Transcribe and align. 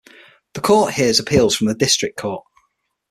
The 0.55 0.61
court 0.61 0.95
hears 0.95 1.19
appeals 1.19 1.55
from 1.55 1.67
the 1.67 1.75
district 1.75 2.17
court. 2.17 2.43